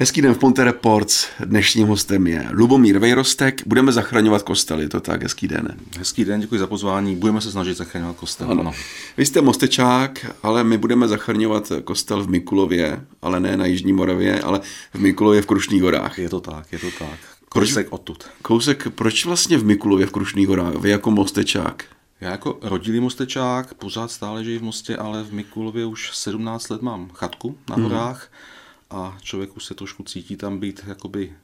Hezký 0.00 0.22
den 0.22 0.34
v 0.34 0.38
Ponte 0.38 0.64
Reports. 0.64 1.26
Dnešním 1.44 1.86
hostem 1.86 2.26
je 2.26 2.48
Lubomír 2.50 2.98
Vejrostek. 2.98 3.62
Budeme 3.66 3.92
zachraňovat 3.92 4.42
kostely, 4.42 4.88
to 4.88 5.00
tak, 5.00 5.22
hezký 5.22 5.48
den. 5.48 5.76
Hezký 5.98 6.24
den, 6.24 6.40
děkuji 6.40 6.60
za 6.60 6.66
pozvání. 6.66 7.16
Budeme 7.16 7.40
se 7.40 7.50
snažit 7.50 7.76
zachraňovat 7.76 8.16
kostel. 8.16 8.50
Ano. 8.50 8.60
ano. 8.60 8.72
Vy 9.16 9.26
jste 9.26 9.40
mostečák, 9.40 10.26
ale 10.42 10.64
my 10.64 10.78
budeme 10.78 11.08
zachraňovat 11.08 11.72
kostel 11.84 12.24
v 12.24 12.28
Mikulově, 12.28 13.04
ale 13.22 13.40
ne 13.40 13.56
na 13.56 13.66
Jižní 13.66 13.92
Moravě, 13.92 14.40
ale 14.40 14.60
v 14.94 14.98
Mikulově 14.98 15.42
v 15.42 15.46
Krušných 15.46 15.82
horách. 15.82 16.18
Je 16.18 16.28
to 16.28 16.40
tak, 16.40 16.72
je 16.72 16.78
to 16.78 16.90
tak. 16.98 17.18
Kousek 17.48 17.86
odtud. 17.90 18.24
Kousek, 18.42 18.88
proč 18.88 19.24
vlastně 19.24 19.58
v 19.58 19.64
Mikulově 19.64 20.06
v 20.06 20.12
Krušných 20.12 20.48
horách? 20.48 20.74
Vy 20.74 20.90
jako 20.90 21.10
mostečák? 21.10 21.84
Já 22.20 22.30
jako 22.30 22.58
rodilý 22.62 23.00
mostečák, 23.00 23.74
pořád 23.74 24.10
stále 24.10 24.44
žiji 24.44 24.58
v 24.58 24.62
Mostě, 24.62 24.96
ale 24.96 25.22
v 25.22 25.32
Mikulově 25.32 25.86
už 25.86 26.10
17 26.16 26.68
let 26.68 26.82
mám 26.82 27.10
chatku 27.14 27.58
na 27.70 27.76
horách. 27.76 28.28
Hmm 28.32 28.57
a 28.90 29.18
člověk 29.22 29.56
už 29.56 29.64
se 29.64 29.74
trošku 29.74 30.02
cítí 30.02 30.36
tam 30.36 30.58
být 30.58 30.84
jakoby 30.86 31.36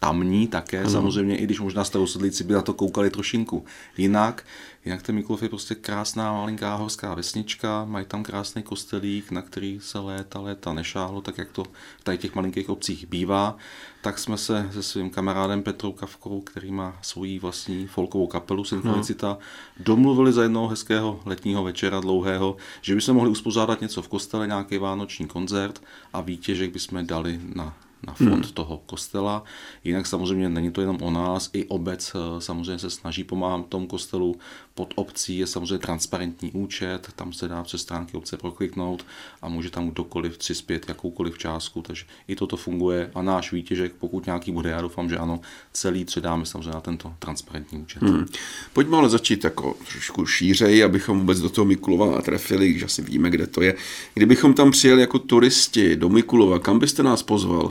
tamní 0.00 0.46
také, 0.46 0.80
ano. 0.80 0.90
samozřejmě, 0.90 1.36
i 1.36 1.44
když 1.44 1.60
možná 1.60 1.84
starosedlíci 1.84 2.44
by 2.44 2.54
na 2.54 2.62
to 2.62 2.74
koukali 2.74 3.10
trošinku 3.10 3.64
jinak. 3.96 4.44
Jinak 4.84 5.02
ten 5.02 5.14
Mikulov 5.14 5.42
je 5.42 5.48
prostě 5.48 5.74
krásná 5.74 6.32
malinká 6.32 6.74
horská 6.74 7.14
vesnička, 7.14 7.84
mají 7.84 8.06
tam 8.06 8.22
krásný 8.22 8.62
kostelík, 8.62 9.30
na 9.30 9.42
který 9.42 9.80
se 9.82 9.98
léta, 9.98 10.40
léta 10.40 10.72
nešáhlo, 10.72 11.20
tak 11.20 11.38
jak 11.38 11.52
to 11.52 11.64
v 11.64 11.70
tady 12.02 12.18
těch 12.18 12.34
malinkých 12.34 12.70
obcích 12.70 13.06
bývá. 13.06 13.56
Tak 14.02 14.18
jsme 14.18 14.38
se 14.38 14.68
se 14.72 14.82
svým 14.82 15.10
kamarádem 15.10 15.62
Petrou 15.62 15.92
Kavkou, 15.92 16.40
který 16.40 16.72
má 16.72 16.98
svoji 17.02 17.38
vlastní 17.38 17.86
folkovou 17.86 18.26
kapelu 18.26 18.64
Symfonicita, 18.64 19.28
no. 19.28 19.38
domluvili 19.84 20.32
za 20.32 20.42
jednoho 20.42 20.68
hezkého 20.68 21.20
letního 21.24 21.64
večera 21.64 22.00
dlouhého, 22.00 22.56
že 22.80 22.94
by 22.94 23.00
se 23.00 23.12
mohli 23.12 23.30
uspořádat 23.30 23.80
něco 23.80 24.02
v 24.02 24.08
kostele, 24.08 24.46
nějaký 24.46 24.78
vánoční 24.78 25.26
koncert 25.26 25.82
a 26.12 26.20
výtěžek 26.20 26.72
bychom 26.72 27.06
dali 27.06 27.40
na 27.54 27.76
na 28.06 28.14
fond 28.14 28.44
hmm. 28.44 28.52
toho 28.54 28.82
kostela. 28.86 29.44
Jinak 29.84 30.06
samozřejmě 30.06 30.48
není 30.48 30.70
to 30.70 30.80
jenom 30.80 30.98
o 31.02 31.10
nás, 31.10 31.50
i 31.52 31.64
obec 31.64 32.12
eh, 32.14 32.40
samozřejmě 32.40 32.78
se 32.78 32.90
snaží 32.90 33.24
pomáhat 33.24 33.66
tomu 33.68 33.86
kostelu. 33.86 34.36
Pod 34.74 34.94
obcí 34.96 35.38
je 35.38 35.46
samozřejmě 35.46 35.78
transparentní 35.78 36.52
účet, 36.52 37.12
tam 37.16 37.32
se 37.32 37.48
dá 37.48 37.62
přes 37.62 37.82
stránky 37.82 38.16
obce 38.16 38.36
prokliknout 38.36 39.06
a 39.42 39.48
může 39.48 39.70
tam 39.70 39.90
kdokoliv 39.90 40.38
přispět 40.38 40.88
jakoukoliv 40.88 41.38
částku, 41.38 41.82
takže 41.82 42.04
i 42.28 42.36
toto 42.36 42.56
funguje 42.56 43.10
a 43.14 43.22
náš 43.22 43.52
výtěžek, 43.52 43.92
pokud 43.92 44.26
nějaký 44.26 44.52
bude, 44.52 44.70
já 44.70 44.80
doufám, 44.80 45.08
že 45.08 45.18
ano, 45.18 45.40
celý 45.72 46.04
předáme 46.04 46.46
samozřejmě 46.46 46.70
na 46.70 46.80
tento 46.80 47.14
transparentní 47.18 47.78
účet. 47.78 48.02
Hmm. 48.02 48.26
Pojďme 48.72 48.96
ale 48.96 49.08
začít 49.08 49.44
jako 49.44 49.76
trošku 49.92 50.26
šířej, 50.26 50.84
abychom 50.84 51.18
vůbec 51.18 51.40
do 51.40 51.50
toho 51.50 51.64
Mikulova 51.64 52.22
trefili, 52.22 52.68
když 52.68 52.82
asi 52.82 53.02
víme, 53.02 53.30
kde 53.30 53.46
to 53.46 53.62
je. 53.62 53.74
Kdybychom 54.14 54.54
tam 54.54 54.70
přijeli 54.70 55.00
jako 55.00 55.18
turisti 55.18 55.96
do 55.96 56.08
Mikulova, 56.08 56.58
kam 56.58 56.78
byste 56.78 57.02
nás 57.02 57.22
pozval? 57.22 57.70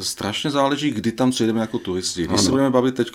Strašně 0.00 0.50
záleží, 0.50 0.90
kdy 0.90 1.12
tam 1.12 1.30
přijedeme 1.30 1.60
jako 1.60 1.78
turisti. 1.78 2.20
Když 2.20 2.28
ano. 2.28 2.42
se 2.42 2.50
budeme 2.50 2.70
bavit 2.70 2.94
teď, 2.94 3.08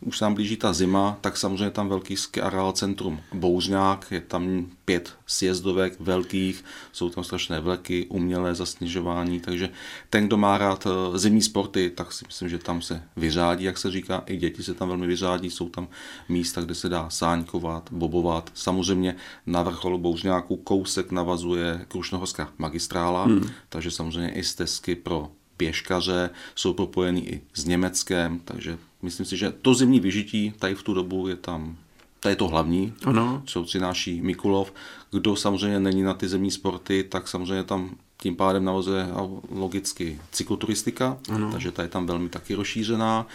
už 0.00 0.20
nám 0.20 0.34
blíží 0.34 0.56
ta 0.56 0.72
zima, 0.72 1.18
tak 1.20 1.36
samozřejmě 1.36 1.70
tam 1.70 1.88
velký 1.88 2.14
areál 2.42 2.72
centrum 2.72 3.20
Bouzňák, 3.32 4.06
je 4.10 4.20
tam 4.20 4.66
pět 4.84 5.12
sjezdovek 5.26 6.00
velkých, 6.00 6.64
jsou 6.92 7.10
tam 7.10 7.24
strašné 7.24 7.60
vleky, 7.60 8.06
umělé 8.08 8.54
zasněžování, 8.54 9.40
takže 9.40 9.68
ten, 10.10 10.26
kdo 10.26 10.36
má 10.36 10.58
rád 10.58 10.86
eh, 10.86 11.18
zimní 11.18 11.42
sporty, 11.42 11.90
tak 11.90 12.12
si 12.12 12.24
myslím, 12.26 12.48
že 12.48 12.58
tam 12.58 12.82
se 12.82 13.02
vyřádí, 13.16 13.64
jak 13.64 13.78
se 13.78 13.90
říká, 13.90 14.22
i 14.26 14.36
děti 14.36 14.62
se 14.62 14.74
tam 14.74 14.88
velmi 14.88 15.06
vyřádí, 15.06 15.50
jsou 15.50 15.68
tam 15.68 15.88
místa, 16.28 16.60
kde 16.60 16.74
se 16.74 16.88
dá 16.88 17.10
sáňkovat, 17.10 17.88
bobovat. 17.92 18.50
Samozřejmě 18.54 19.16
na 19.46 19.62
vrcholu 19.62 19.98
Bouzňáku 19.98 20.56
kousek 20.56 21.12
navazuje 21.12 21.84
Krušnohorská 21.88 22.52
magistrála, 22.58 23.24
hmm. 23.24 23.50
takže 23.68 23.90
samozřejmě 23.90 24.32
i 24.32 24.44
stezky 24.44 24.94
pro 24.94 25.30
pěškaře, 25.60 26.30
jsou 26.54 26.72
propojeny 26.72 27.20
i 27.20 27.40
s 27.54 27.64
Německem, 27.64 28.40
takže 28.44 28.78
myslím 29.02 29.26
si, 29.26 29.36
že 29.36 29.52
to 29.62 29.74
zimní 29.74 30.00
vyžití 30.00 30.52
tady 30.58 30.74
v 30.74 30.82
tu 30.82 30.94
dobu 30.94 31.28
je 31.28 31.36
tam 31.36 31.76
to 32.20 32.28
je 32.28 32.36
to 32.36 32.48
hlavní, 32.48 32.92
ano. 33.04 33.42
co 33.46 33.64
přináší 33.64 34.22
Mikulov. 34.22 34.72
Kdo 35.10 35.36
samozřejmě 35.36 35.80
není 35.80 36.02
na 36.02 36.14
ty 36.14 36.28
zemní 36.28 36.50
sporty, 36.50 37.04
tak 37.04 37.28
samozřejmě 37.28 37.64
tam 37.64 37.90
tím 38.16 38.36
pádem 38.36 38.64
navazuje 38.64 39.08
logicky 39.50 40.20
cykloturistika, 40.32 41.18
ano. 41.32 41.52
takže 41.52 41.72
ta 41.72 41.82
je 41.82 41.88
tam 41.88 42.06
velmi 42.06 42.28
taky 42.28 42.54
rozšířená. 42.54 43.26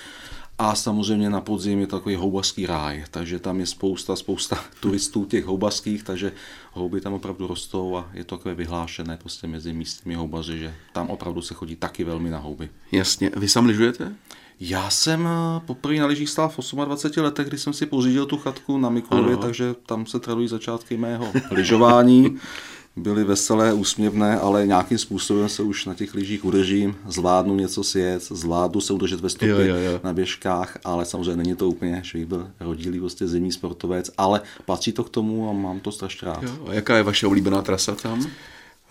A 0.58 0.76
samozřejmě 0.76 1.30
na 1.30 1.42
podzim 1.42 1.80
je 1.80 1.88
takový 1.88 2.16
houbařský 2.16 2.66
ráj, 2.66 3.06
takže 3.12 3.40
tam 3.40 3.60
je 3.60 3.66
spousta, 3.66 4.16
spousta 4.16 4.60
turistů 4.80 5.26
těch 5.26 5.46
houbařských, 5.46 6.04
takže 6.04 6.32
houby 6.72 7.02
tam 7.02 7.14
opravdu 7.14 7.48
rostou 7.48 7.98
a 7.98 8.10
je 8.14 8.24
to 8.24 8.38
takové 8.38 8.56
vyhlášené 8.56 9.18
prostě 9.18 9.48
mezi 9.48 9.74
místními 9.74 10.16
houbaři, 10.16 10.60
že 10.60 10.76
tam 10.94 11.10
opravdu 11.10 11.42
se 11.42 11.54
chodí 11.54 11.76
taky 11.76 12.04
velmi 12.04 12.30
na 12.30 12.40
houby. 12.40 12.70
Jasně. 12.92 13.32
Vy 13.38 13.48
sám 13.48 13.66
lyžujete? 13.66 14.16
Já 14.60 14.90
jsem 14.90 15.28
eh, 15.28 15.60
poprvé 15.66 15.96
na 15.96 16.06
lyžích 16.06 16.30
stál 16.30 16.50
v 16.50 16.86
28 16.86 17.24
letech, 17.24 17.48
kdy 17.48 17.58
jsem 17.58 17.74
si 17.74 17.86
pořídil 17.86 18.26
tu 18.26 18.38
chatku 18.38 18.78
na 18.78 18.90
Mikulově, 18.90 19.38
takže 19.38 19.76
tam 19.86 20.06
se 20.06 20.20
tradují 20.20 20.48
začátky 20.48 20.98
mého 20.98 21.32
lyžování. 21.52 22.38
byly 22.96 23.24
veselé, 23.24 23.74
úsměvné, 23.74 24.40
ale 24.40 24.68
nějakým 24.68 24.98
způsobem 24.98 25.50
se 25.50 25.64
už 25.64 25.86
na 25.86 25.94
těch 25.94 26.14
lyžích 26.14 26.46
udržím, 26.46 26.96
zvládnu 27.08 27.56
něco 27.56 27.84
sjet, 27.84 28.24
zvládnu 28.24 28.82
se 28.82 28.94
udržet 28.94 29.20
ve 29.20 29.30
stopě 29.30 29.50
jo, 29.50 29.76
jo, 29.76 29.76
jo. 29.76 30.00
na 30.04 30.14
běžkách, 30.14 30.78
ale 30.84 31.06
samozřejmě 31.06 31.36
není 31.36 31.56
to 31.56 31.70
úplně, 31.70 32.02
že 32.06 32.18
bych 32.18 32.28
byl 32.28 32.48
rodilý 32.60 33.00
vlastně 33.00 33.28
zimní 33.28 33.52
sportovec, 33.52 34.12
ale 34.18 34.42
patří 34.66 34.92
to 34.92 35.04
k 35.04 35.10
tomu 35.10 35.50
a 35.50 35.54
mám 35.54 35.80
to 35.80 35.92
strašně 35.92 36.26
rád. 36.26 36.44
Jo, 36.44 36.50
a 36.68 36.74
jaká 36.74 36.98
je 36.98 37.04
vaše 37.04 37.28
oblíbená 37.28 37.62
trasa 37.62 37.96
tam? 37.96 38.26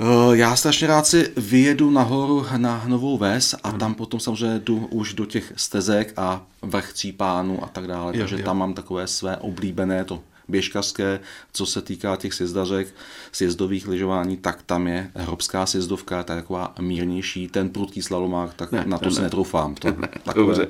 Eh, 0.00 0.36
já 0.36 0.56
strašně 0.56 0.86
rád 0.86 1.06
si 1.06 1.30
vyjedu 1.36 1.90
nahoru 1.90 2.46
na 2.56 2.84
Novou 2.86 3.18
Ves 3.18 3.54
a 3.62 3.72
tam 3.72 3.94
potom 3.94 4.20
samozřejmě 4.20 4.58
jdu 4.58 4.86
už 4.90 5.14
do 5.14 5.26
těch 5.26 5.52
stezek 5.56 6.12
a 6.16 6.46
vrch 6.62 6.92
Cípánu 6.92 7.64
a 7.64 7.66
tak 7.66 7.86
dále, 7.86 8.12
jo, 8.16 8.18
takže 8.18 8.36
jo. 8.38 8.44
tam 8.44 8.58
mám 8.58 8.74
takové 8.74 9.06
své 9.06 9.36
oblíbené 9.36 10.04
to 10.04 10.20
běžkařské, 10.48 11.20
co 11.52 11.66
se 11.66 11.82
týká 11.82 12.16
těch 12.16 12.34
sjezdařek, 12.34 12.94
sjezdových 13.32 13.88
lyžování, 13.88 14.36
tak 14.36 14.62
tam 14.62 14.86
je 14.86 15.10
hrobská 15.14 15.66
sjezdovka, 15.66 16.22
ta 16.22 16.34
taková 16.34 16.74
mírnější, 16.80 17.48
ten 17.48 17.68
prudký 17.68 18.02
slalomák, 18.02 18.54
tak 18.54 18.72
ne, 18.72 18.84
na 18.86 18.98
to 18.98 19.04
ne, 19.04 19.10
si 19.10 19.18
ne. 19.18 19.24
netroufám. 19.24 19.74
To, 19.74 19.88
ne, 19.98 20.08
Dobře. 20.34 20.68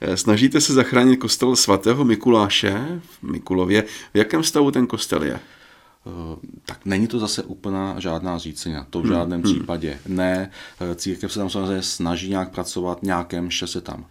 Eh, 0.00 0.16
snažíte 0.16 0.60
se 0.60 0.72
zachránit 0.72 1.16
kostel 1.16 1.56
svatého 1.56 2.04
Mikuláše 2.04 3.00
v 3.02 3.22
Mikulově. 3.22 3.82
V 4.14 4.16
jakém 4.16 4.44
stavu 4.44 4.70
ten 4.70 4.86
kostel 4.86 5.22
je? 5.22 5.40
Eh, 6.06 6.36
tak 6.66 6.86
není 6.86 7.06
to 7.06 7.18
zase 7.18 7.42
úplná 7.42 8.00
žádná 8.00 8.38
řícena, 8.38 8.86
to 8.90 8.98
v 8.98 9.02
hmm, 9.02 9.12
žádném 9.12 9.42
hmm. 9.42 9.52
případě 9.52 9.98
ne. 10.06 10.50
Eh, 10.80 10.94
církev 10.94 11.32
se 11.32 11.38
tam 11.38 11.50
samozřejmě 11.50 11.82
snaží 11.82 12.28
nějak 12.30 12.50
pracovat, 12.50 13.02
nějaké 13.02 13.40
mše 13.40 13.66
se 13.66 13.80
tam 13.80 14.06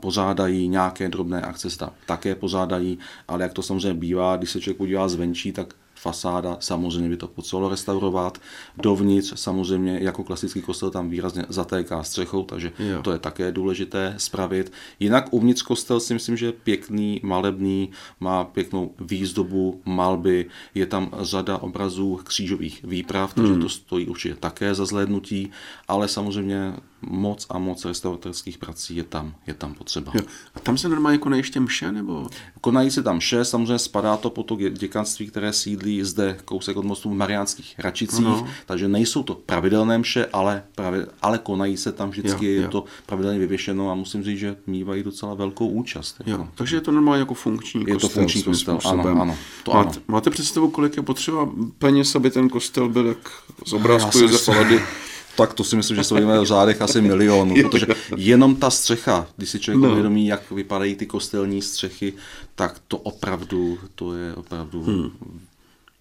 pořádají, 0.00 0.68
nějaké 0.68 1.08
drobné 1.08 1.42
akce 1.42 1.70
se 1.70 1.78
tam 1.78 1.90
také 2.06 2.34
pořádají, 2.34 2.98
ale 3.28 3.42
jak 3.42 3.52
to 3.52 3.62
samozřejmě 3.62 3.94
bývá, 3.94 4.36
když 4.36 4.50
se 4.50 4.60
člověk 4.60 4.78
podívá 4.78 5.08
zvenčí, 5.08 5.52
tak 5.52 5.74
fasáda, 6.02 6.56
samozřejmě 6.60 7.08
by 7.08 7.16
to 7.16 7.28
potřebovalo 7.28 7.70
restaurovat. 7.70 8.38
Dovnitř 8.76 9.32
samozřejmě 9.34 9.98
jako 10.02 10.24
klasický 10.24 10.62
kostel 10.62 10.90
tam 10.90 11.10
výrazně 11.10 11.44
zatéká 11.48 12.02
střechou, 12.02 12.44
takže 12.44 12.72
jo. 12.78 13.02
to 13.02 13.12
je 13.12 13.18
také 13.18 13.52
důležité 13.52 14.14
spravit. 14.16 14.72
Jinak 15.00 15.28
uvnitř 15.30 15.62
kostel 15.62 16.00
si 16.00 16.14
myslím, 16.14 16.36
že 16.36 16.46
je 16.46 16.52
pěkný, 16.52 17.20
malebný, 17.22 17.90
má 18.20 18.44
pěknou 18.44 18.94
výzdobu, 19.00 19.80
malby, 19.84 20.46
je 20.74 20.86
tam 20.86 21.10
řada 21.20 21.58
obrazů 21.58 22.20
křížových 22.24 22.84
výprav, 22.84 23.34
takže 23.34 23.52
hmm. 23.52 23.62
to 23.62 23.68
stojí 23.68 24.06
určitě 24.06 24.34
také 24.34 24.74
za 24.74 24.86
zhlédnutí, 24.86 25.50
ale 25.88 26.08
samozřejmě 26.08 26.74
moc 27.02 27.46
a 27.50 27.58
moc 27.58 27.84
restauratorských 27.84 28.58
prací 28.58 28.96
je 28.96 29.04
tam, 29.04 29.34
je 29.46 29.54
tam 29.54 29.74
potřeba. 29.74 30.12
Jo. 30.14 30.20
A 30.54 30.60
tam 30.60 30.78
se 30.78 30.88
normálně 30.88 31.18
konají 31.18 31.40
ještě 31.40 31.60
mše, 31.60 31.92
nebo? 31.92 32.28
Konají 32.60 32.90
se 32.90 33.02
tam 33.02 33.16
mše, 33.16 33.44
samozřejmě 33.44 33.78
spadá 33.78 34.16
to 34.16 34.30
po 34.30 34.42
to 34.42 34.56
děkanství, 34.56 35.26
které 35.26 35.52
sídlí 35.52 35.89
zde 36.02 36.38
kousek 36.44 36.76
od 36.76 36.84
mostu 36.84 37.10
v 37.10 37.14
Mariánských 37.14 37.74
Račicích, 37.78 38.24
no. 38.24 38.46
takže 38.66 38.88
nejsou 38.88 39.22
to 39.22 39.34
pravidelné 39.34 39.98
mše, 39.98 40.26
ale, 40.32 40.62
pravi, 40.74 40.98
ale 41.22 41.38
konají 41.38 41.76
se 41.76 41.92
tam 41.92 42.10
vždycky, 42.10 42.46
jo, 42.46 42.52
jo. 42.52 42.62
je 42.62 42.68
to 42.68 42.84
pravidelně 43.06 43.38
vyvěšeno 43.38 43.90
a 43.90 43.94
musím 43.94 44.22
říct, 44.24 44.38
že 44.38 44.56
mývají 44.66 45.02
docela 45.02 45.34
velkou 45.34 45.68
účast. 45.68 46.16
Jako. 46.18 46.30
Jo, 46.30 46.48
takže 46.54 46.76
je 46.76 46.80
to 46.80 46.92
normálně 46.92 47.20
jako 47.20 47.34
funkční 47.34 47.80
je 47.80 47.94
kostel. 47.94 48.08
Je 48.08 48.14
to 48.14 48.20
funkční 48.20 48.42
kostel, 48.42 48.78
ano, 48.84 49.20
ano, 49.20 49.36
to 49.62 49.72
máte, 49.72 49.90
ano. 49.90 50.02
Máte 50.08 50.30
představu, 50.30 50.70
kolik 50.70 50.96
je 50.96 51.02
potřeba 51.02 51.48
peněz, 51.78 52.16
aby 52.16 52.30
ten 52.30 52.48
kostel 52.48 52.88
byl 52.88 53.06
jak 53.06 53.30
z 53.66 53.72
obrázku 53.72 54.18
Josefa 54.18 54.58
Lady? 54.58 54.80
tak 55.36 55.54
to 55.54 55.64
si 55.64 55.76
myslím, 55.76 55.96
že 55.96 56.04
se 56.04 56.14
v 56.14 56.44
řádech 56.44 56.82
asi 56.82 57.00
milionů, 57.12 57.54
protože 57.62 57.86
jenom 58.16 58.56
ta 58.56 58.70
střecha, 58.70 59.26
když 59.36 59.50
si 59.50 59.60
člověk 59.60 59.82
no. 59.82 59.90
uvědomí, 59.90 60.26
jak 60.26 60.50
vypadají 60.50 60.94
ty 60.94 61.06
kostelní 61.06 61.62
střechy, 61.62 62.12
tak 62.54 62.80
to 62.88 62.98
opravdu, 62.98 63.78
to 63.94 64.14
je 64.14 64.34
opravdu 64.34 64.82
hmm 64.82 65.40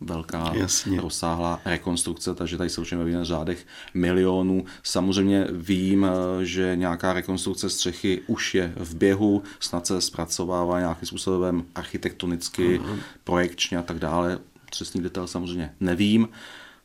velká 0.01 0.51
Jasně. 0.53 1.01
rozsáhlá 1.01 1.61
rekonstrukce, 1.65 2.35
takže 2.35 2.57
tady 2.57 2.69
se 2.69 2.81
určitě 2.81 2.97
v 2.97 3.23
řádech 3.23 3.65
milionů. 3.93 4.65
Samozřejmě 4.83 5.47
vím, 5.51 6.07
že 6.41 6.75
nějaká 6.75 7.13
rekonstrukce 7.13 7.69
střechy 7.69 8.21
už 8.27 8.55
je 8.55 8.73
v 8.75 8.95
běhu, 8.95 9.43
snad 9.59 9.87
se 9.87 10.01
zpracovává 10.01 10.79
nějakým 10.79 11.07
způsobem 11.07 11.63
architektonicky, 11.75 12.79
uh-huh. 12.79 12.99
projekčně 13.23 13.77
a 13.77 13.81
tak 13.81 13.99
dále. 13.99 14.39
Přesný 14.71 15.01
detail 15.01 15.27
samozřejmě 15.27 15.73
nevím 15.79 16.27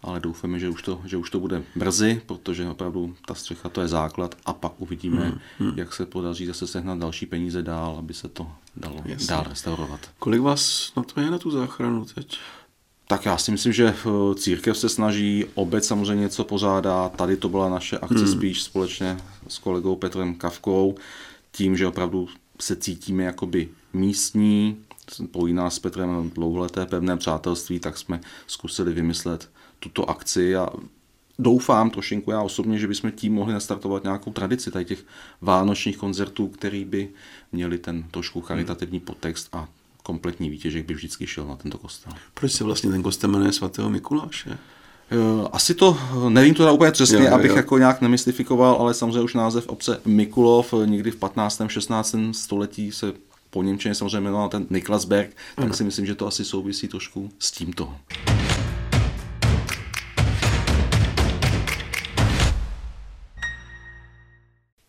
ale 0.04 0.20
doufáme, 0.20 0.58
že 0.58 0.68
už, 0.68 0.82
to, 0.82 1.00
že 1.04 1.16
už 1.16 1.30
to 1.30 1.40
bude 1.40 1.62
brzy, 1.76 2.22
protože 2.26 2.68
opravdu 2.68 3.16
ta 3.26 3.34
střecha 3.34 3.68
to 3.68 3.80
je 3.80 3.88
základ 3.88 4.34
a 4.46 4.52
pak 4.52 4.72
uvidíme, 4.78 5.20
hmm, 5.20 5.38
hmm. 5.58 5.78
jak 5.78 5.94
se 5.94 6.06
podaří 6.06 6.46
zase 6.46 6.66
sehnat 6.66 6.98
další 6.98 7.26
peníze 7.26 7.62
dál, 7.62 7.96
aby 7.98 8.14
se 8.14 8.28
to 8.28 8.50
dalo 8.76 9.02
Jasně. 9.04 9.26
dál 9.26 9.44
restaurovat. 9.48 10.00
Kolik 10.18 10.40
vás 10.40 10.92
na 10.96 11.02
to 11.02 11.20
je 11.20 11.30
na 11.30 11.38
tu 11.38 11.50
záchranu 11.50 12.04
teď? 12.04 12.38
Tak 13.06 13.24
já 13.24 13.38
si 13.38 13.50
myslím, 13.50 13.72
že 13.72 13.88
eh, 13.88 14.34
církev 14.34 14.78
se 14.78 14.88
snaží, 14.88 15.44
obec 15.54 15.86
samozřejmě 15.86 16.22
něco 16.22 16.44
pořádá, 16.44 17.08
tady 17.08 17.36
to 17.36 17.48
byla 17.48 17.68
naše 17.68 17.98
akce 17.98 18.24
hmm. 18.24 18.28
spíš 18.28 18.62
společně 18.62 19.16
s 19.48 19.58
kolegou 19.58 19.96
Petrem 19.96 20.34
Kavkou, 20.34 20.94
tím, 21.52 21.76
že 21.76 21.86
opravdu 21.86 22.28
se 22.60 22.76
cítíme 22.76 23.24
jakoby 23.24 23.68
místní, 23.92 24.76
pojí 25.30 25.54
nás 25.54 25.74
s 25.74 25.78
Petrem 25.78 26.30
dlouholeté 26.34 26.86
pevné 26.86 27.16
přátelství, 27.16 27.80
tak 27.80 27.98
jsme 27.98 28.20
zkusili 28.46 28.92
vymyslet 28.92 29.50
tuto 29.80 30.10
akci 30.10 30.56
a 30.56 30.68
doufám 31.38 31.90
trošinku 31.90 32.30
já 32.30 32.42
osobně, 32.42 32.78
že 32.78 32.88
bychom 32.88 33.10
tím 33.10 33.34
mohli 33.34 33.52
nastartovat 33.52 34.02
nějakou 34.02 34.32
tradici 34.32 34.70
tady 34.70 34.84
těch 34.84 35.04
vánočních 35.40 35.96
koncertů, 35.96 36.48
který 36.48 36.84
by 36.84 37.08
měli 37.52 37.78
ten 37.78 38.02
trošku 38.10 38.40
charitativní 38.40 39.00
podtext 39.00 39.48
a 39.54 39.68
kompletní 40.04 40.50
výtěžek 40.50 40.86
by 40.86 40.94
vždycky 40.94 41.26
šel 41.26 41.46
na 41.46 41.56
tento 41.56 41.78
kostel. 41.78 42.12
Proč 42.34 42.52
se 42.52 42.64
vlastně 42.64 42.90
ten 42.90 43.02
kostel 43.02 43.30
jmenuje 43.30 43.52
svatého 43.52 43.90
Mikuláše? 43.90 44.58
Eh, 45.10 45.48
asi 45.52 45.74
to, 45.74 45.98
nevím 46.28 46.54
to 46.54 46.74
úplně 46.74 46.90
přesně, 46.90 47.16
jo, 47.16 47.24
jo, 47.24 47.34
abych 47.34 47.50
jo. 47.50 47.56
jako 47.56 47.78
nějak 47.78 48.00
nemystifikoval, 48.00 48.76
ale 48.80 48.94
samozřejmě 48.94 49.20
už 49.20 49.34
název 49.34 49.68
obce 49.68 50.00
Mikulov 50.04 50.74
eh, 50.74 50.86
někdy 50.86 51.10
v 51.10 51.16
15. 51.16 51.62
16. 51.68 52.14
století 52.32 52.92
se 52.92 53.12
po 53.50 53.62
Němčině 53.62 53.94
samozřejmě 53.94 54.20
jmenoval 54.20 54.48
ten 54.48 54.66
Niklasberg, 54.70 55.36
tak 55.56 55.64
hmm. 55.64 55.74
si 55.74 55.84
myslím, 55.84 56.06
že 56.06 56.14
to 56.14 56.26
asi 56.26 56.44
souvisí 56.44 56.88
trošku 56.88 57.30
s 57.38 57.52
tímto. 57.52 57.94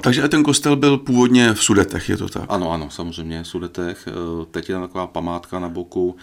Takže 0.06 0.28
ten 0.28 0.44
kostel 0.44 0.76
byl 0.76 0.98
původně 0.98 1.54
v 1.54 1.64
Sudetech, 1.64 2.10
je 2.10 2.18
to 2.18 2.30
tak? 2.30 2.44
Ano, 2.50 2.72
ano, 2.72 2.90
samozřejmě 2.90 3.44
v 3.44 3.48
Sudetech. 3.48 4.08
Eh, 4.08 4.46
teď 4.52 4.70
je 4.70 4.76
tam 4.76 4.82
taková 4.82 5.08
památka 5.08 5.60
na 5.60 5.70
boku, 5.70 6.16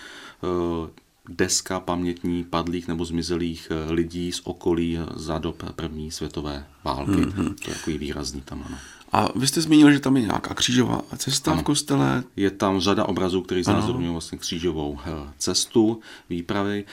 eh, 0.44 0.90
deska 1.28 1.80
pamětní 1.80 2.44
padlých 2.44 2.88
nebo 2.88 3.04
zmizelých 3.04 3.68
eh, 3.70 3.92
lidí 3.92 4.32
z 4.32 4.40
okolí 4.44 4.98
za 5.16 5.38
dob 5.38 5.62
první 5.76 6.10
světové 6.10 6.66
války. 6.84 7.10
Mm-hmm. 7.10 7.54
To 7.64 7.70
je 7.70 7.76
takový 7.76 7.98
výrazný 7.98 8.40
tam, 8.40 8.64
ano. 8.66 8.78
A 9.12 9.28
vy 9.38 9.46
jste 9.46 9.60
zmínil, 9.60 9.92
že 9.92 10.00
tam 10.00 10.16
je 10.16 10.22
nějaká 10.22 10.54
křížová 10.54 11.02
cesta 11.16 11.52
ano. 11.52 11.60
v 11.60 11.64
kostele? 11.64 12.22
Je 12.36 12.50
tam 12.50 12.80
řada 12.80 13.04
obrazů, 13.04 13.42
které 13.42 13.64
znázorňují 13.64 14.12
vlastně 14.12 14.38
křížovou 14.38 14.98
cestu 15.38 16.00
výpravy 16.30 16.84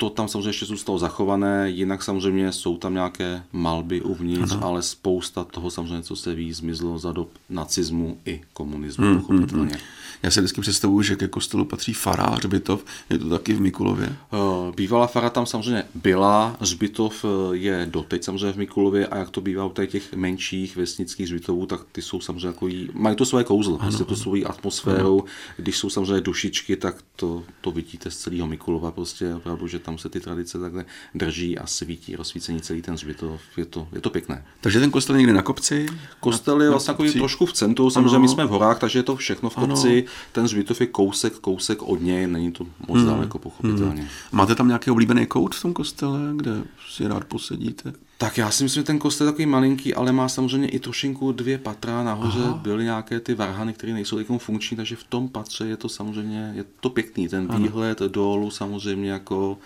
to 0.00 0.10
tam 0.10 0.28
samozřejmě 0.28 0.48
ještě 0.48 0.66
zůstalo 0.66 0.98
zachované, 0.98 1.70
jinak 1.70 2.02
samozřejmě 2.02 2.52
jsou 2.52 2.76
tam 2.76 2.94
nějaké 2.94 3.42
malby 3.52 4.00
uvnitř, 4.00 4.52
ano. 4.52 4.64
ale 4.64 4.82
spousta 4.82 5.44
toho 5.44 5.70
samozřejmě, 5.70 6.02
co 6.02 6.16
se 6.16 6.34
ví, 6.34 6.52
zmizlo 6.52 6.98
za 6.98 7.12
dob 7.12 7.28
nacismu 7.50 8.18
i 8.26 8.40
komunismu, 8.52 9.06
hmm, 9.06 9.20
pochopitelně. 9.20 9.64
Hmm, 9.64 9.70
hmm. 9.70 9.98
Já 10.22 10.30
si 10.30 10.40
vždycky 10.40 10.60
představuji, 10.60 11.02
že 11.02 11.16
ke 11.16 11.28
kostelu 11.28 11.64
patří 11.64 11.92
fará, 11.92 12.26
hřbitov, 12.26 12.84
je 13.10 13.18
to 13.18 13.28
taky 13.28 13.54
v 13.54 13.60
Mikulově? 13.60 14.06
Eh, 14.06 14.72
bývalá 14.76 15.06
fara 15.06 15.30
tam 15.30 15.46
samozřejmě 15.46 15.84
byla, 15.94 16.56
hřbitov 16.60 17.24
eh, 17.24 17.56
je 17.56 17.88
doteď 17.90 18.24
samozřejmě 18.24 18.52
v 18.52 18.56
Mikulově 18.56 19.06
a 19.06 19.18
jak 19.18 19.30
to 19.30 19.40
bývá 19.40 19.64
u 19.64 19.72
těch 19.86 20.14
menších 20.14 20.76
vesnických 20.76 21.26
hřbitovů, 21.26 21.66
tak 21.66 21.80
ty 21.92 22.02
jsou 22.02 22.20
samozřejmě 22.20 22.46
jako, 22.46 22.68
mají 22.92 23.16
to 23.16 23.24
své 23.24 23.44
kouzlo, 23.44 23.74
ano, 23.74 23.88
prostě 23.88 24.04
to 24.04 24.16
svojí 24.16 24.44
atmosférou, 24.44 25.20
ano. 25.20 25.30
když 25.56 25.78
jsou 25.78 25.90
samozřejmě 25.90 26.20
dušičky, 26.20 26.76
tak 26.76 26.96
to, 27.16 27.42
to 27.60 27.70
vidíte 27.70 28.10
z 28.10 28.16
celého 28.16 28.46
Mikulova 28.46 28.90
prostě 28.90 29.34
opravdu, 29.34 29.66
že 29.66 29.78
tam 29.88 29.98
se 29.98 30.08
ty 30.08 30.20
tradice 30.20 30.58
takhle 30.58 30.84
drží 31.14 31.58
a 31.58 31.66
svítí, 31.66 32.16
rozsvícení 32.16 32.60
celý 32.60 32.82
ten 32.82 32.94
hřbitov, 32.94 33.40
je 33.56 33.64
to, 33.64 33.88
je 33.92 34.00
to 34.00 34.10
pěkné. 34.10 34.44
Takže 34.60 34.80
ten 34.80 34.90
kostel 34.90 35.16
někde 35.16 35.32
na 35.32 35.42
kopci? 35.42 35.86
Kostel 36.20 36.62
je 36.62 36.70
vlastně 36.70 36.92
takový 36.92 37.12
trošku 37.12 37.46
v 37.46 37.52
centru, 37.52 37.90
samozřejmě 37.90 38.10
ano. 38.10 38.20
my 38.20 38.28
jsme 38.28 38.46
v 38.46 38.48
horách, 38.48 38.78
takže 38.78 38.98
je 38.98 39.02
to 39.02 39.16
všechno 39.16 39.50
v 39.50 39.54
kopci, 39.54 40.02
ano. 40.02 40.12
ten 40.32 40.44
hřbitov 40.44 40.80
je 40.80 40.86
kousek, 40.86 41.32
kousek 41.32 41.82
od 41.82 42.02
něj, 42.02 42.26
není 42.26 42.52
to 42.52 42.66
moc 42.88 42.98
hmm. 42.98 43.06
daleko 43.06 43.38
pochopitelně. 43.38 44.02
Hmm. 44.02 44.10
Máte 44.32 44.54
tam 44.54 44.68
nějaký 44.68 44.90
oblíbený 44.90 45.26
kout 45.26 45.54
v 45.54 45.62
tom 45.62 45.72
kostele, 45.72 46.20
kde 46.36 46.62
si 46.90 47.08
rád 47.08 47.24
posedíte? 47.24 47.92
Tak 48.20 48.38
já 48.38 48.50
si 48.50 48.62
myslím, 48.62 48.80
že 48.80 48.86
ten 48.86 48.98
kostel 48.98 49.26
je 49.26 49.32
takový 49.32 49.46
malinký, 49.46 49.94
ale 49.94 50.12
má 50.12 50.28
samozřejmě 50.28 50.68
i 50.68 50.78
trošinku 50.78 51.32
dvě 51.32 51.58
patra. 51.58 52.02
Nahoře 52.02 52.42
Aha. 52.42 52.54
byly 52.54 52.84
nějaké 52.84 53.20
ty 53.20 53.34
varhany, 53.34 53.72
které 53.72 53.92
nejsou 53.92 54.16
takovou 54.16 54.38
funkční, 54.38 54.76
takže 54.76 54.96
v 54.96 55.04
tom 55.04 55.28
patře 55.28 55.66
je 55.66 55.76
to 55.76 55.88
samozřejmě, 55.88 56.52
je 56.56 56.64
to 56.80 56.90
pěkný. 56.90 57.28
Ten 57.28 57.46
ano. 57.50 57.58
výhled 57.58 57.98
dolů 58.00 58.50
samozřejmě 58.50 59.10
jako 59.10 59.58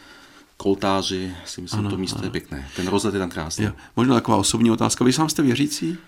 koltáři, 0.57 1.35
si 1.45 1.61
myslím, 1.61 1.81
ano, 1.81 1.91
to 1.91 1.99
místo 1.99 2.19
ano. 2.19 2.27
je 2.27 2.31
pěkné. 2.31 2.69
Ten 2.77 2.89
rozhled 2.89 3.15
je 3.15 3.21
tam 3.21 3.31
krásný. 3.31 3.65
Je. 3.65 3.73
Možná 3.97 4.15
taková 4.15 4.37
osobní 4.37 4.71
otázka. 4.71 5.05
Vy 5.05 5.13
sám 5.13 5.29
jste 5.29 5.43
věřící? 5.43 5.99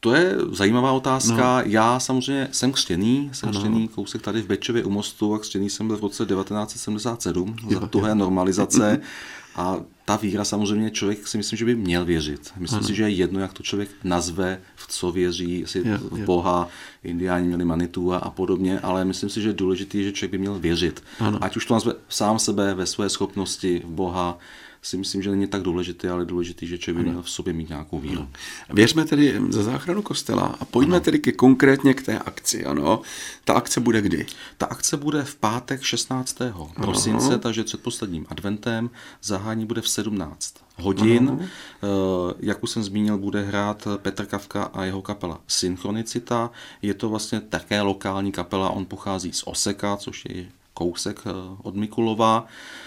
To 0.00 0.14
je 0.14 0.36
zajímavá 0.52 0.92
otázka. 0.92 1.56
No. 1.56 1.70
Já 1.70 2.00
samozřejmě 2.00 2.48
jsem 2.52 2.72
křtěný, 2.72 3.30
jsem 3.32 3.48
ano. 3.48 3.58
křtěný 3.58 3.88
kousek 3.88 4.22
tady 4.22 4.42
v 4.42 4.46
Bečově 4.46 4.84
u 4.84 4.90
mostu 4.90 5.34
a 5.34 5.38
křtěný 5.38 5.70
jsem 5.70 5.86
byl 5.86 5.96
v 5.96 6.00
roce 6.00 6.26
1977 6.26 7.56
jo, 7.68 7.80
za 7.80 7.86
tuhé 7.86 8.14
normalizace. 8.14 9.00
A 9.56 9.76
ta 10.04 10.16
víra 10.16 10.44
samozřejmě 10.44 10.90
člověk 10.90 11.28
si 11.28 11.36
myslím, 11.36 11.56
že 11.56 11.64
by 11.64 11.74
měl 11.74 12.04
věřit. 12.04 12.52
Myslím 12.56 12.78
ano. 12.78 12.86
si, 12.86 12.94
že 12.94 13.02
je 13.02 13.08
jedno, 13.08 13.40
jak 13.40 13.52
to 13.52 13.62
člověk 13.62 13.90
nazve, 14.04 14.60
v 14.76 14.86
co 14.86 15.12
věří, 15.12 15.60
jestli 15.60 15.88
je, 15.88 15.98
v 15.98 16.24
Boha, 16.24 16.68
indiáni 17.04 17.46
měli 17.46 17.64
manitu 17.64 18.12
a, 18.12 18.18
a 18.18 18.30
podobně, 18.30 18.80
ale 18.80 19.04
myslím 19.04 19.30
si, 19.30 19.42
že 19.42 19.48
je 19.48 19.52
důležité, 19.52 20.02
že 20.02 20.12
člověk 20.12 20.30
by 20.30 20.38
měl 20.38 20.58
věřit. 20.58 21.02
Ano. 21.20 21.38
Ať 21.44 21.56
už 21.56 21.66
to 21.66 21.74
nazve 21.74 21.94
sám 22.08 22.38
sebe 22.38 22.74
ve 22.74 22.86
své 22.86 23.08
schopnosti, 23.08 23.82
v 23.84 23.90
Boha, 23.90 24.38
si 24.86 24.96
myslím, 24.96 25.22
že 25.22 25.30
není 25.30 25.46
tak 25.46 25.62
důležité, 25.62 26.10
ale 26.10 26.24
důležité, 26.24 26.66
že 26.66 26.78
člověk 26.78 27.04
by 27.04 27.10
měl 27.10 27.22
v 27.22 27.30
sobě 27.30 27.52
mít 27.52 27.68
nějakou 27.68 28.00
víru. 28.00 28.20
Ano. 28.20 28.28
Věřme 28.72 29.04
tedy 29.04 29.40
za 29.48 29.62
záchranu 29.62 30.02
kostela 30.02 30.56
a 30.60 30.64
pojďme 30.64 30.96
ano. 30.96 31.04
tedy 31.04 31.18
ke 31.18 31.32
konkrétně 31.32 31.94
k 31.94 32.02
té 32.02 32.18
akci. 32.18 32.64
Ano. 32.64 33.00
Ta 33.44 33.54
akce 33.54 33.80
bude 33.80 34.02
kdy? 34.02 34.26
Ta 34.58 34.66
akce 34.66 34.96
bude 34.96 35.24
v 35.24 35.36
pátek 35.36 35.82
16. 35.82 36.42
Ano. 36.42 36.70
prosince, 36.74 37.38
takže 37.38 37.64
před 37.64 37.82
posledním 37.82 38.26
adventem. 38.28 38.90
Zahání 39.22 39.66
bude 39.66 39.80
v 39.80 39.88
17 39.88 40.54
hodin. 40.76 41.28
Ano. 41.28 41.40
Eh, 41.42 42.34
jak 42.40 42.62
už 42.62 42.70
jsem 42.70 42.82
zmínil, 42.82 43.18
bude 43.18 43.42
hrát 43.42 43.88
Petr 43.96 44.26
Kavka 44.26 44.62
a 44.62 44.84
jeho 44.84 45.02
kapela 45.02 45.40
Synchronicita. 45.46 46.50
Je 46.82 46.94
to 46.94 47.08
vlastně 47.08 47.40
také 47.40 47.80
lokální 47.80 48.32
kapela, 48.32 48.70
on 48.70 48.84
pochází 48.86 49.32
z 49.32 49.42
Oseka, 49.46 49.96
což 49.96 50.24
je 50.24 50.46
kousek 50.74 51.20
eh, 51.26 51.30
od 51.62 51.76
Mikulova. 51.76 52.46
Eh, 52.46 52.85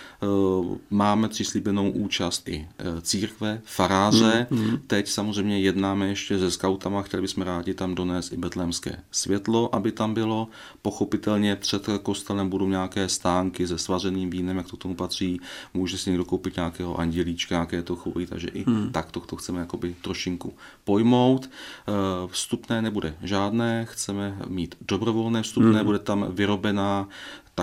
máme 0.89 1.29
přislíbenou 1.29 1.91
účast 1.91 2.49
i 2.49 2.67
eh, 2.79 3.01
církve, 3.01 3.61
faráře. 3.65 4.47
Mm, 4.49 4.59
mm. 4.59 4.77
Teď 4.87 5.07
samozřejmě 5.07 5.59
jednáme 5.59 6.07
ještě 6.07 6.39
se 6.39 6.51
skautama, 6.51 7.01
chtěli 7.01 7.21
bychom 7.21 7.43
rádi 7.43 7.73
tam 7.73 7.95
donést 7.95 8.33
i 8.33 8.37
betlémské 8.37 8.99
světlo, 9.11 9.75
aby 9.75 9.91
tam 9.91 10.13
bylo. 10.13 10.47
Pochopitelně 10.81 11.55
před 11.55 11.87
kostelem 12.03 12.49
budou 12.49 12.67
nějaké 12.67 13.09
stánky 13.09 13.67
se 13.67 13.77
svařeným 13.77 14.29
vínem, 14.29 14.57
jak 14.57 14.67
to 14.67 14.77
tomu 14.77 14.95
patří. 14.95 15.39
Může 15.73 15.97
si 15.97 16.09
někdo 16.09 16.25
koupit 16.25 16.55
nějakého 16.55 16.99
andělíčka, 16.99 17.55
nějaké 17.55 17.83
to 17.83 17.95
chůry, 17.95 18.27
takže 18.27 18.47
i 18.47 18.69
mm. 18.69 18.91
tak 18.91 19.11
to, 19.11 19.19
to 19.19 19.35
chceme 19.35 19.59
jakoby 19.59 19.95
trošinku 20.01 20.53
pojmout. 20.83 21.49
Eh, 21.49 21.91
vstupné 22.27 22.81
nebude 22.81 23.15
žádné, 23.23 23.85
chceme 23.89 24.37
mít 24.47 24.75
dobrovolné 24.87 25.43
vstupné, 25.43 25.79
mm. 25.79 25.85
bude 25.85 25.99
tam 25.99 26.25
vyrobená 26.29 27.07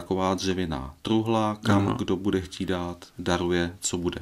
taková 0.01 0.35
dřevěná 0.35 0.95
truhla, 1.03 1.57
kam 1.63 1.87
Aha. 1.89 1.97
kdo 1.99 2.17
bude 2.17 2.41
chtít 2.41 2.67
dát, 2.67 3.07
daruje, 3.19 3.77
co 3.81 3.99
bude 3.99 4.21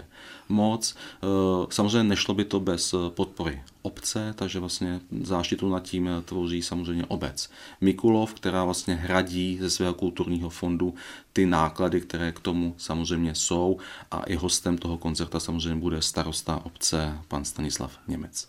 moc. 0.49 0.95
Eh, 0.95 1.27
samozřejmě 1.71 2.09
nešlo 2.09 2.35
by 2.35 2.45
to 2.45 2.61
bez 2.61 2.95
podpory 3.09 3.63
obce, 3.85 4.35
takže 4.37 4.61
vlastně 4.61 5.01
záštitu 5.23 5.69
nad 5.69 5.83
tím 5.83 6.09
tvoří 6.25 6.63
samozřejmě 6.63 7.05
obec 7.09 7.51
Mikulov, 7.81 8.35
která 8.35 8.65
vlastně 8.65 8.95
hradí 8.95 9.59
ze 9.61 9.71
svého 9.71 9.95
kulturního 9.95 10.51
fondu 10.51 10.95
ty 11.33 11.47
náklady, 11.47 12.01
které 12.01 12.33
k 12.33 12.41
tomu 12.41 12.75
samozřejmě 12.77 13.35
jsou 13.35 13.79
a 14.11 14.23
i 14.23 14.35
hostem 14.35 14.79
toho 14.79 14.99
koncerta 14.99 15.41
samozřejmě 15.41 15.81
bude 15.81 16.03
starosta 16.03 16.61
obce 16.65 17.19
pan 17.29 17.45
Stanislav 17.45 17.99
Němec. 18.09 18.49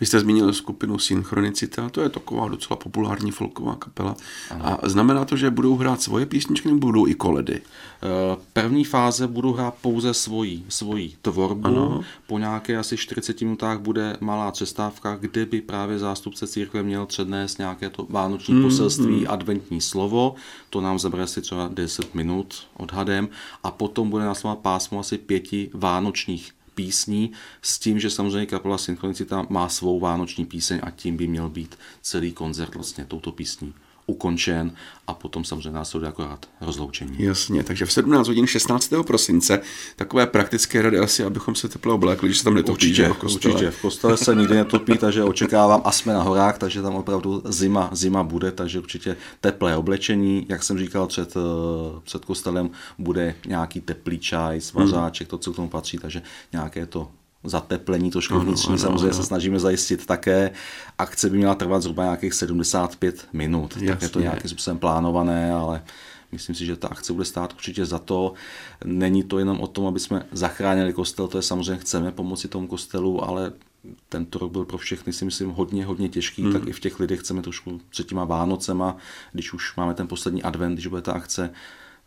Vy 0.00 0.06
jste 0.06 0.20
zmínil 0.20 0.52
skupinu 0.52 0.98
Synchronicita, 0.98 1.88
to 1.88 2.00
je 2.00 2.08
taková 2.08 2.48
docela 2.48 2.76
populární 2.76 3.30
folková 3.30 3.76
kapela. 3.76 4.16
Ano. 4.50 4.66
A 4.66 4.88
znamená 4.88 5.24
to, 5.24 5.36
že 5.36 5.50
budou 5.50 5.76
hrát 5.76 6.02
svoje 6.02 6.26
písničky 6.26 6.68
nebo 6.68 6.86
budou 6.86 7.06
i 7.06 7.14
koledy? 7.14 7.62
Eh, 7.62 8.36
první 8.52 8.84
fáze 8.84 9.26
budou 9.26 9.52
hrát 9.52 9.74
pouze 9.74 10.14
svoji, 10.14 10.64
svoji 10.68 11.16
tvorbu. 11.22 11.66
Ano. 11.66 12.00
Po 12.26 12.38
nějaké 12.38 12.78
asi 12.78 12.96
40 12.96 13.40
minutách 13.40 13.78
bude 13.78 14.16
malá 14.20 14.50
přestávka, 14.74 15.16
kde 15.16 15.46
by 15.46 15.60
právě 15.60 15.98
zástupce 15.98 16.46
církve 16.46 16.82
měl 16.82 17.06
přednést 17.06 17.58
nějaké 17.58 17.90
to 17.90 18.06
vánoční 18.10 18.54
mm, 18.54 18.62
poselství, 18.62 19.20
mm. 19.20 19.26
adventní 19.28 19.80
slovo. 19.80 20.34
To 20.70 20.80
nám 20.80 20.98
zabere 20.98 21.22
asi 21.22 21.42
třeba 21.42 21.70
10 21.72 22.14
minut 22.14 22.66
odhadem. 22.76 23.28
A 23.62 23.70
potom 23.70 24.10
bude 24.10 24.24
následovat 24.24 24.62
pásmo 24.62 25.00
asi 25.00 25.18
pěti 25.18 25.70
vánočních 25.74 26.52
písní 26.74 27.32
s 27.62 27.78
tím, 27.78 28.00
že 28.00 28.10
samozřejmě 28.10 28.46
kapela 28.46 28.78
Synchronicita 28.78 29.46
má 29.48 29.68
svou 29.68 30.00
vánoční 30.00 30.46
píseň 30.46 30.80
a 30.82 30.90
tím 30.90 31.16
by 31.16 31.26
měl 31.26 31.48
být 31.48 31.78
celý 32.02 32.32
koncert 32.32 32.74
vlastně 32.74 33.04
touto 33.04 33.32
písní 33.32 33.74
ukončen 34.06 34.72
a 35.06 35.14
potom 35.14 35.44
samozřejmě 35.44 35.70
následuje 35.70 36.08
akorát 36.08 36.46
rozloučení. 36.60 37.16
Jasně, 37.18 37.64
takže 37.64 37.86
v 37.86 37.92
17 37.92 38.28
hodin 38.28 38.46
16. 38.46 38.90
prosince 39.06 39.60
takové 39.96 40.26
praktické 40.26 40.82
rady 40.82 40.98
asi, 40.98 41.24
abychom 41.24 41.54
se 41.54 41.68
teple 41.68 41.92
oblékli, 41.92 42.28
když 42.28 42.38
se 42.38 42.44
tam 42.44 42.54
netopí. 42.54 42.72
Určitě, 42.72 43.08
v 43.08 43.24
určitě. 43.24 43.70
V 43.70 43.80
kostele 43.80 44.16
se 44.16 44.34
nikdy 44.34 44.54
netopí, 44.54 44.98
takže 44.98 45.22
očekávám 45.22 45.82
a 45.84 45.92
jsme 45.92 46.12
na 46.12 46.22
horách, 46.22 46.58
takže 46.58 46.82
tam 46.82 46.94
opravdu 46.94 47.42
zima, 47.44 47.90
zima 47.92 48.22
bude, 48.22 48.52
takže 48.52 48.78
určitě 48.78 49.16
teplé 49.40 49.76
oblečení, 49.76 50.46
jak 50.48 50.62
jsem 50.62 50.78
říkal 50.78 51.06
před, 51.06 51.36
eh, 51.36 52.00
před 52.04 52.24
kostelem, 52.24 52.70
bude 52.98 53.34
nějaký 53.46 53.80
teplý 53.80 54.18
čaj, 54.18 54.60
svařáček, 54.60 55.28
to, 55.28 55.38
co 55.38 55.52
k 55.52 55.56
tomu 55.56 55.68
patří, 55.68 55.98
takže 55.98 56.22
nějaké 56.52 56.86
to 56.86 57.08
zateplení 57.44 58.10
trošku 58.10 58.38
vnitřní, 58.38 58.78
samozřejmě 58.78 59.06
ano. 59.06 59.14
se 59.14 59.22
snažíme 59.22 59.58
zajistit 59.58 60.06
také. 60.06 60.50
Akce 60.98 61.30
by 61.30 61.36
měla 61.36 61.54
trvat 61.54 61.82
zhruba 61.82 62.02
nějakých 62.04 62.34
75 62.34 63.28
minut, 63.32 63.72
Jasně. 63.72 63.88
tak 63.88 64.02
je 64.02 64.08
to 64.08 64.20
nějakým 64.20 64.50
způsobem 64.50 64.78
plánované, 64.78 65.52
ale 65.52 65.82
myslím 66.32 66.54
si, 66.54 66.66
že 66.66 66.76
ta 66.76 66.88
akce 66.88 67.12
bude 67.12 67.24
stát 67.24 67.52
určitě 67.52 67.86
za 67.86 67.98
to. 67.98 68.32
Není 68.84 69.22
to 69.22 69.38
jenom 69.38 69.60
o 69.60 69.66
tom, 69.66 69.86
aby 69.86 70.00
jsme 70.00 70.26
zachránili 70.32 70.92
kostel, 70.92 71.28
to 71.28 71.38
je 71.38 71.42
samozřejmě 71.42 71.76
chceme 71.76 72.12
pomoci 72.12 72.48
tomu 72.48 72.66
kostelu, 72.66 73.24
ale 73.24 73.52
tento 74.08 74.38
rok 74.38 74.52
byl 74.52 74.64
pro 74.64 74.78
všechny, 74.78 75.12
si 75.12 75.24
myslím, 75.24 75.50
hodně, 75.50 75.84
hodně 75.84 76.08
těžký, 76.08 76.42
hmm. 76.42 76.52
tak 76.52 76.66
i 76.66 76.72
v 76.72 76.80
těch 76.80 77.00
lidech 77.00 77.20
chceme 77.20 77.42
trošku 77.42 77.80
před 77.90 78.06
těma 78.06 78.24
Vánocema, 78.24 78.96
když 79.32 79.52
už 79.52 79.76
máme 79.76 79.94
ten 79.94 80.08
poslední 80.08 80.42
advent, 80.42 80.74
když 80.74 80.86
bude 80.86 81.02
ta 81.02 81.12
akce, 81.12 81.50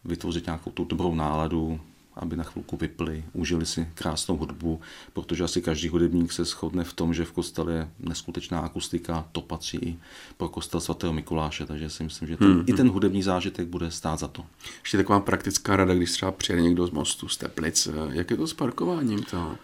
vytvořit 0.06 0.46
nějakou 0.46 0.72
tu 0.72 0.86
dobrou 0.86 1.16
náladu, 1.16 1.80
aby 2.20 2.38
na 2.38 2.44
chvilku 2.44 2.78
vypli, 2.78 3.24
užili 3.34 3.66
si 3.66 3.88
krásnou 3.94 4.38
hudbu, 4.38 4.82
protože 5.14 5.44
asi 5.44 5.62
každý 5.62 5.90
hudebník 5.90 6.32
se 6.32 6.46
shodne 6.46 6.84
v 6.84 6.94
tom, 6.94 7.14
že 7.14 7.26
v 7.26 7.32
kostele 7.32 7.74
je 7.74 7.90
neskutečná 8.00 8.60
akustika, 8.60 9.30
to 9.32 9.42
patří 9.42 9.78
i 9.78 9.98
pro 10.38 10.50
kostel 10.50 10.82
svatého 10.82 11.14
Mikuláše, 11.14 11.66
takže 11.66 11.90
si 11.90 12.04
myslím, 12.04 12.28
že 12.28 12.38
ten, 12.38 12.54
hmm. 12.54 12.64
i 12.68 12.74
ten 12.74 12.90
hudební 12.90 13.24
zážitek 13.24 13.68
bude 13.68 13.92
stát 13.92 14.20
za 14.20 14.28
to. 14.28 14.46
Ještě 14.82 14.98
taková 14.98 15.20
praktická 15.20 15.76
rada, 15.76 15.94
když 15.94 16.12
třeba 16.12 16.32
přijede 16.32 16.62
někdo 16.62 16.88
z 16.88 16.92
mostu, 16.92 17.28
z 17.28 17.38
Teplic, 17.38 17.88
jak 18.10 18.32
je 18.32 18.38
to 18.38 18.48
s 18.48 18.54
parkováním 18.54 19.24
toho? 19.24 19.58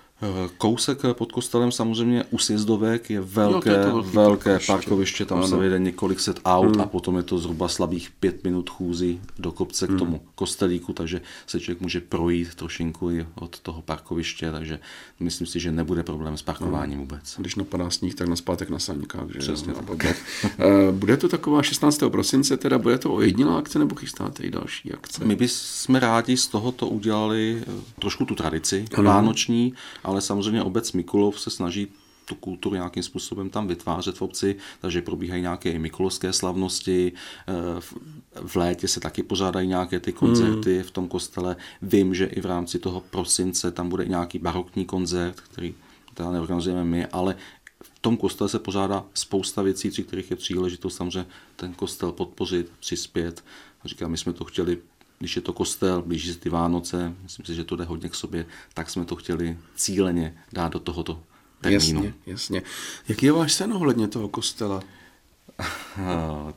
Kousek 0.57 1.01
pod 1.13 1.31
kostelem 1.31 1.71
samozřejmě 1.71 2.23
u 2.31 2.37
sjezdovek 2.37 3.09
je 3.09 3.21
velké, 3.21 3.85
no, 3.87 4.03
velké 4.03 4.43
parkoviště. 4.43 4.71
parkoviště, 4.73 5.25
tam 5.25 5.37
ano. 5.37 5.47
se 5.47 5.55
vejde 5.55 5.79
několik 5.79 6.19
set 6.19 6.39
aut 6.45 6.75
hmm. 6.75 6.81
a 6.81 6.85
potom 6.85 7.17
je 7.17 7.23
to 7.23 7.37
zhruba 7.37 7.67
slabých 7.67 8.11
pět 8.19 8.43
minut 8.43 8.69
chůzí 8.69 9.21
do 9.39 9.51
kopce 9.51 9.85
hmm. 9.85 9.95
k 9.95 9.99
tomu 9.99 10.21
kostelíku, 10.35 10.93
takže 10.93 11.21
se 11.47 11.59
člověk 11.59 11.81
může 11.81 12.01
projít 12.01 12.55
trošinku 12.55 13.11
i 13.11 13.25
od 13.35 13.59
toho 13.59 13.81
parkoviště, 13.81 14.51
takže 14.51 14.79
myslím 15.19 15.47
si, 15.47 15.59
že 15.59 15.71
nebude 15.71 16.03
problém 16.03 16.37
s 16.37 16.41
parkováním 16.41 16.97
hmm. 16.97 17.07
vůbec. 17.07 17.35
Když 17.37 17.55
napadá 17.55 17.89
sníh, 17.89 18.15
tak 18.15 18.27
na 18.27 18.35
zpátek 18.35 18.69
na 18.69 18.79
sankách. 18.79 19.29
Že 19.33 19.39
Přesně 19.39 19.73
tak. 19.73 20.15
Eh, 20.59 20.91
bude 20.91 21.17
to 21.17 21.29
taková 21.29 21.63
16. 21.63 22.03
prosince, 22.09 22.57
teda 22.57 22.77
bude 22.77 22.97
to 22.97 23.13
ojedinělá 23.13 23.57
akce 23.57 23.79
nebo 23.79 23.95
chystáte 23.95 24.43
i 24.43 24.51
další 24.51 24.93
akce? 24.93 25.25
My 25.25 25.35
bychom 25.35 25.95
rádi 25.95 26.37
z 26.37 26.47
tohoto 26.47 26.87
udělali 26.87 27.63
eh, 27.67 27.71
trošku 27.99 28.25
tu 28.25 28.35
tradici 28.35 28.85
ano. 28.93 29.03
vánoční, 29.03 29.73
ale 30.03 30.12
samozřejmě 30.21 30.63
obec 30.63 30.93
Mikulov 30.93 31.39
se 31.39 31.49
snaží 31.49 31.87
tu 32.25 32.35
kulturu 32.35 32.75
nějakým 32.75 33.03
způsobem 33.03 33.49
tam 33.49 33.67
vytvářet 33.67 34.17
v 34.17 34.21
obci, 34.21 34.55
takže 34.81 35.01
probíhají 35.01 35.41
nějaké 35.41 35.79
mikulovské 35.79 36.33
slavnosti, 36.33 37.11
eh, 37.47 37.81
v 38.47 38.55
létě 38.55 38.87
se 38.87 38.99
taky 38.99 39.23
pořádají 39.23 39.67
nějaké 39.67 39.99
ty 39.99 40.11
koncerty 40.11 40.75
hmm. 40.75 40.83
v 40.83 40.91
tom 40.91 41.07
kostele. 41.07 41.55
Vím, 41.81 42.15
že 42.15 42.25
i 42.25 42.41
v 42.41 42.45
rámci 42.45 42.79
toho 42.79 42.99
prosince 42.99 43.71
tam 43.71 43.89
bude 43.89 44.05
nějaký 44.05 44.39
barokní 44.39 44.85
koncert, 44.85 45.39
který 45.39 45.75
teda 46.13 46.31
neorganizujeme 46.31 46.83
my, 46.83 47.05
ale 47.05 47.35
v 47.83 47.99
tom 47.99 48.17
kostele 48.17 48.49
se 48.49 48.59
pořádá 48.59 49.05
spousta 49.13 49.61
věcí, 49.61 49.89
při 49.89 50.03
kterých 50.03 50.31
je 50.31 50.37
příležitost 50.37 50.95
samozřejmě 50.95 51.25
ten 51.55 51.73
kostel 51.73 52.11
podpořit, 52.11 52.71
přispět. 52.79 53.43
A 53.83 53.87
říkám, 53.87 54.11
my 54.11 54.17
jsme 54.17 54.33
to 54.33 54.45
chtěli 54.45 54.77
když 55.19 55.35
je 55.35 55.41
to 55.41 55.53
kostel, 55.53 56.01
blíží 56.01 56.33
se 56.33 56.39
ty 56.39 56.49
Vánoce, 56.49 57.13
myslím 57.23 57.45
si, 57.45 57.55
že 57.55 57.63
to 57.63 57.75
jde 57.75 57.83
hodně 57.83 58.09
k 58.09 58.15
sobě, 58.15 58.45
tak 58.73 58.89
jsme 58.89 59.05
to 59.05 59.15
chtěli 59.15 59.57
cíleně 59.75 60.37
dát 60.53 60.73
do 60.73 60.79
tohoto 60.79 61.23
termínu. 61.61 62.03
Jasně, 62.03 62.13
jasně. 62.25 62.61
Jaký 63.07 63.25
je 63.25 63.31
váš 63.31 63.53
sen 63.53 63.73
ohledně 63.73 64.07
toho 64.07 64.27
kostela? 64.27 64.83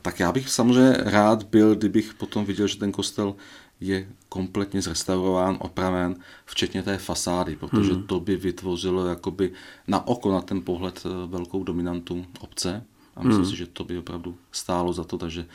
tak 0.01 0.19
já 0.19 0.31
bych 0.31 0.49
samozřejmě 0.49 0.93
rád 0.97 1.43
byl, 1.43 1.75
kdybych 1.75 2.13
potom 2.13 2.45
viděl, 2.45 2.67
že 2.67 2.77
ten 2.77 2.91
kostel 2.91 3.35
je 3.79 4.09
kompletně 4.29 4.81
zrestaurován, 4.81 5.57
opraven, 5.59 6.15
včetně 6.45 6.83
té 6.83 6.97
fasády, 6.97 7.55
protože 7.55 7.93
hmm. 7.93 8.03
to 8.03 8.19
by 8.19 8.35
vytvořilo 8.35 9.05
jakoby 9.05 9.51
na 9.87 10.07
oko, 10.07 10.31
na 10.31 10.41
ten 10.41 10.61
pohled 10.61 11.03
eh, 11.05 11.27
velkou 11.27 11.63
dominantu 11.63 12.25
obce 12.39 12.83
a 13.15 13.23
myslím 13.23 13.43
hmm. 13.43 13.51
si, 13.51 13.57
že 13.57 13.67
to 13.67 13.83
by 13.83 13.97
opravdu 13.97 14.37
stálo 14.51 14.93
za 14.93 15.03
to, 15.03 15.17
takže 15.17 15.45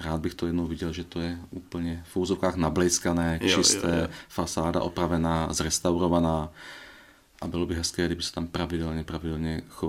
rád 0.00 0.20
bych 0.20 0.34
to 0.34 0.46
jednou 0.46 0.66
viděl, 0.66 0.92
že 0.92 1.04
to 1.04 1.20
je 1.20 1.38
úplně 1.50 2.04
v 2.06 2.16
úzovkách 2.16 2.56
nablejskané, 2.56 3.40
čisté, 3.46 3.88
jo, 3.88 4.02
jo. 4.02 4.08
fasáda 4.28 4.80
opravená, 4.82 5.52
zrestaurovaná 5.52 6.52
a 7.42 7.46
bylo 7.46 7.66
by 7.66 7.74
hezké, 7.74 8.06
kdyby 8.06 8.22
se 8.22 8.32
tam 8.32 8.46
pravidelně, 8.46 9.04
pravidelně 9.04 9.62
eh, 9.82 9.86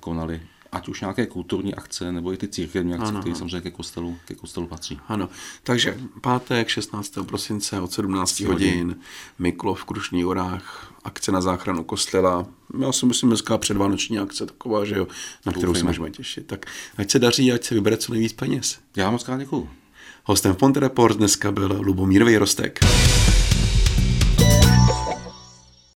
konaly 0.00 0.40
ať 0.72 0.88
už 0.88 1.00
nějaké 1.00 1.26
kulturní 1.26 1.74
akce, 1.74 2.12
nebo 2.12 2.32
i 2.32 2.36
ty 2.36 2.48
církevní 2.48 2.94
akce, 2.94 3.12
které 3.20 3.34
samozřejmě 3.34 3.60
ke 3.60 3.70
kostelu, 3.70 4.16
ke 4.24 4.34
kostelu 4.34 4.66
patří. 4.66 5.00
Ano, 5.08 5.28
takže 5.62 5.98
pátek 6.20 6.68
16. 6.68 7.12
prosince 7.22 7.80
od 7.80 7.92
17 7.92 8.40
hodin, 8.40 8.96
Miklov 9.38 9.80
v 9.80 9.84
Krušných 9.84 10.24
horách, 10.24 10.94
akce 11.04 11.32
na 11.32 11.40
záchranu 11.40 11.84
kostela. 11.84 12.46
Já 12.80 12.92
si 12.92 13.06
myslím, 13.06 13.28
dneska 13.28 13.58
předvánoční 13.58 14.18
akce 14.18 14.46
taková, 14.46 14.84
že 14.84 14.96
jo, 14.96 15.08
na 15.46 15.52
kterou 15.52 15.74
se 15.74 15.84
můžeme 15.84 16.10
těšit. 16.10 16.46
Tak 16.46 16.66
ať 16.96 17.10
se 17.10 17.18
daří, 17.18 17.52
ať 17.52 17.64
se 17.64 17.74
vybere 17.74 17.96
co 17.96 18.12
nejvíc 18.12 18.32
peněz. 18.32 18.78
Já 18.96 19.10
moc 19.10 19.22
krát 19.22 19.38
děkuju. 19.38 19.68
Hostem 20.24 20.54
v 20.54 20.56
Ponte 20.56 20.80
Report 20.80 21.16
dneska 21.16 21.52
byl 21.52 21.78
Lubomír 21.80 22.24
Vejrostek. 22.24 22.80